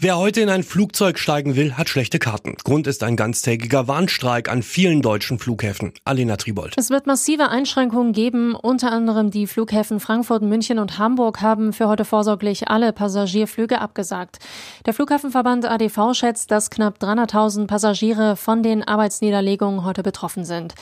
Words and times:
Wer 0.00 0.16
heute 0.16 0.40
in 0.40 0.48
ein 0.48 0.62
Flugzeug 0.62 1.18
steigen 1.18 1.56
will, 1.56 1.74
hat 1.74 1.88
schlechte 1.88 2.20
Karten. 2.20 2.54
Grund 2.62 2.86
ist 2.86 3.02
ein 3.02 3.16
ganztägiger 3.16 3.88
Warnstreik 3.88 4.48
an 4.48 4.62
vielen 4.62 5.02
deutschen 5.02 5.40
Flughäfen. 5.40 5.92
Alena 6.04 6.36
Tribold. 6.36 6.74
Es 6.76 6.90
wird 6.90 7.08
massive 7.08 7.48
Einschränkungen 7.48 8.12
geben. 8.12 8.54
Unter 8.54 8.92
anderem 8.92 9.32
die 9.32 9.48
Flughäfen 9.48 9.98
Frankfurt, 9.98 10.42
München 10.42 10.78
und 10.78 10.98
Hamburg 10.98 11.40
haben 11.40 11.72
für 11.72 11.88
heute 11.88 12.04
vorsorglich 12.04 12.68
alle 12.68 12.92
Passagierflüge 12.92 13.80
abgesagt. 13.80 14.38
Der 14.86 14.94
Flughafenverband 14.94 15.64
ADV 15.64 16.14
schätzt, 16.14 16.52
dass 16.52 16.70
knapp 16.70 17.02
300.000 17.02 17.66
Passagiere 17.66 18.36
von 18.36 18.62
den 18.62 18.86
Arbeitsniederlegungen 18.86 19.84
heute 19.84 20.04
betroffen 20.04 20.44
sind. 20.44 20.74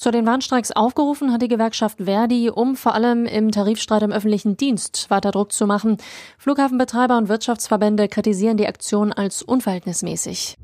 Zu 0.00 0.10
den 0.10 0.24
Warnstreiks 0.24 0.72
aufgerufen 0.72 1.30
hat 1.30 1.42
die 1.42 1.48
Gewerkschaft 1.48 1.98
Verdi, 2.02 2.48
um 2.48 2.74
vor 2.74 2.94
allem 2.94 3.26
im 3.26 3.50
Tarifstreit 3.50 4.00
im 4.02 4.12
öffentlichen 4.12 4.56
Dienst 4.56 5.10
weiter 5.10 5.30
Druck 5.30 5.52
zu 5.52 5.66
machen. 5.66 5.98
Flughafenbetreiber 6.38 7.18
und 7.18 7.28
Wirtschaftsverbände 7.28 8.08
kritisieren 8.08 8.56
die 8.56 8.66
Aktion 8.66 9.12
als 9.12 9.42
unverhältnismäßig. 9.42 10.56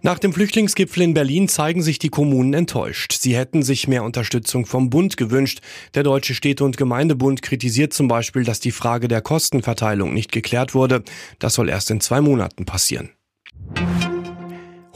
Nach 0.00 0.18
dem 0.18 0.32
Flüchtlingsgipfel 0.32 1.02
in 1.02 1.12
Berlin 1.12 1.46
zeigen 1.46 1.82
sich 1.82 1.98
die 1.98 2.08
Kommunen 2.08 2.54
enttäuscht. 2.54 3.12
Sie 3.12 3.36
hätten 3.36 3.62
sich 3.62 3.86
mehr 3.86 4.02
Unterstützung 4.02 4.64
vom 4.64 4.88
Bund 4.88 5.18
gewünscht. 5.18 5.60
Der 5.94 6.02
Deutsche 6.02 6.32
Städte- 6.32 6.64
und 6.64 6.78
Gemeindebund 6.78 7.42
kritisiert 7.42 7.92
zum 7.92 8.08
Beispiel, 8.08 8.44
dass 8.44 8.60
die 8.60 8.72
Frage 8.72 9.08
der 9.08 9.20
Kostenverteilung 9.20 10.14
nicht 10.14 10.32
geklärt 10.32 10.74
wurde. 10.74 11.04
Das 11.38 11.52
soll 11.52 11.68
erst 11.68 11.90
in 11.90 12.00
zwei 12.00 12.22
Monaten 12.22 12.64
passieren. 12.64 13.10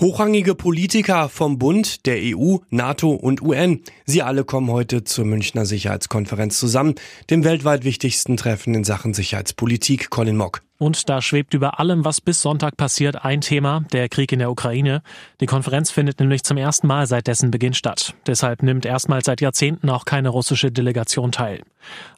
Hochrangige 0.05 0.55
Politiker 0.55 1.31
vom 1.31 1.57
Bund, 1.57 2.05
der 2.05 2.19
EU, 2.19 2.59
NATO 2.69 3.13
und 3.13 3.41
UN. 3.41 3.81
Sie 4.05 4.21
alle 4.21 4.45
kommen 4.45 4.71
heute 4.71 5.03
zur 5.05 5.25
Münchner 5.25 5.65
Sicherheitskonferenz 5.65 6.61
zusammen, 6.61 6.97
dem 7.31 7.43
weltweit 7.43 7.85
wichtigsten 7.85 8.37
Treffen 8.37 8.75
in 8.75 8.85
Sachen 8.85 9.15
Sicherheitspolitik. 9.15 10.11
Colin 10.11 10.37
Mock. 10.37 10.61
Und 10.85 11.09
da 11.09 11.23
schwebt 11.23 11.55
über 11.55 11.81
allem, 11.81 12.05
was 12.05 12.21
bis 12.21 12.43
Sonntag 12.43 12.77
passiert, 12.77 13.25
ein 13.25 13.41
Thema, 13.41 13.87
der 13.95 14.11
Krieg 14.11 14.33
in 14.33 14.39
der 14.39 14.51
Ukraine. 14.51 15.01
Die 15.41 15.47
Konferenz 15.47 15.91
findet 15.91 16.21
nämlich 16.21 16.43
zum 16.43 16.59
ersten 16.59 16.89
Mal 16.89 17.07
seit 17.07 17.27
dessen 17.27 17.51
Beginn 17.51 17.73
statt. 17.73 18.13
Deshalb 18.27 18.63
nimmt 18.63 18.85
erstmals 18.85 19.25
seit 19.25 19.41
Jahrzehnten 19.41 19.89
auch 19.89 20.05
keine 20.05 20.29
russische 20.29 20.71
Delegation 20.71 21.33
teil. 21.33 21.63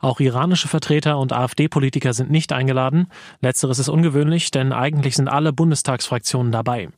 Auch 0.01 0.19
iranische 0.19 0.67
Vertreter 0.67 1.19
und 1.19 1.33
AfD-Politiker 1.33 2.13
sind 2.13 2.33
nicht 2.33 2.53
eingeladen. 2.53 3.07
Letzteres 3.41 3.79
ist 3.79 3.89
ungewöhnlich, 3.89 4.51
denn 4.51 4.73
eigentlich 4.73 5.15
sind 5.15 5.29
alle 5.29 5.53
Bundestagsfraktionen 5.53 6.51
dabei. 6.51 6.89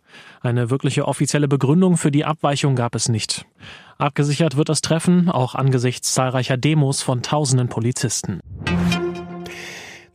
Eine 0.41 0.71
wirkliche 0.71 1.07
offizielle 1.07 1.49
Begründung 1.49 1.99
für 1.99 2.11
die 2.11 2.25
Abweichung 2.25 2.77
gab 2.77 2.95
es 2.95 3.11
nicht. 3.11 3.45
Abgesichert 3.99 4.57
wird 4.57 4.71
das 4.71 4.81
Treffen 4.81 5.29
auch 5.29 5.55
angesichts 5.55 6.15
zahlreicher 6.15 6.57
Demos 6.57 7.03
von 7.03 7.23
tausenden 7.23 7.69
Polizisten. 7.69 8.41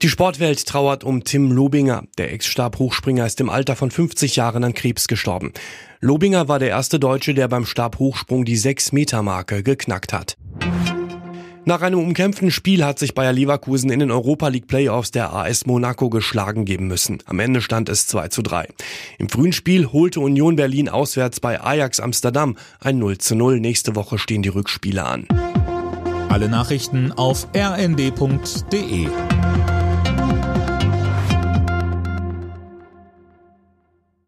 Die 0.03 0.09
Sportwelt 0.09 0.65
trauert 0.65 1.05
um 1.05 1.23
Tim 1.23 1.49
Lobinger. 1.49 2.03
Der 2.17 2.33
Ex-Stabhochspringer 2.33 3.25
ist 3.25 3.39
im 3.39 3.49
Alter 3.49 3.77
von 3.77 3.89
50 3.89 4.35
Jahren 4.35 4.65
an 4.65 4.73
Krebs 4.73 5.07
gestorben. 5.07 5.53
Lobinger 6.01 6.49
war 6.49 6.59
der 6.59 6.67
erste 6.67 6.99
Deutsche, 6.99 7.33
der 7.33 7.47
beim 7.47 7.65
Stabhochsprung 7.65 8.43
die 8.43 8.57
6-Meter-Marke 8.57 9.63
geknackt 9.63 10.11
hat. 10.11 10.35
Nach 11.63 11.81
einem 11.81 11.99
umkämpften 11.99 12.51
Spiel 12.51 12.83
hat 12.83 12.99
sich 12.99 13.15
Bayer 13.15 13.31
Leverkusen 13.31 13.89
in 13.91 14.01
den 14.01 14.11
Europa 14.11 14.49
League 14.49 14.67
Playoffs 14.67 15.11
der 15.11 15.31
AS 15.31 15.65
Monaco 15.65 16.09
geschlagen 16.09 16.65
geben 16.65 16.87
müssen. 16.87 17.19
Am 17.25 17.39
Ende 17.39 17.61
stand 17.61 17.87
es 17.87 18.05
2 18.07 18.27
zu 18.27 18.41
3. 18.41 18.67
Im 19.19 19.29
frühen 19.29 19.53
Spiel 19.53 19.93
holte 19.93 20.19
Union 20.19 20.57
Berlin 20.57 20.89
auswärts 20.89 21.39
bei 21.39 21.61
Ajax 21.61 22.01
Amsterdam 22.01 22.57
ein 22.81 22.99
0 22.99 23.19
zu 23.19 23.35
0. 23.35 23.61
Nächste 23.61 23.95
Woche 23.95 24.17
stehen 24.17 24.41
die 24.41 24.49
Rückspiele 24.49 25.05
an. 25.05 25.29
Alle 26.27 26.49
Nachrichten 26.49 27.13
auf 27.13 27.47
rnd.de 27.55 29.07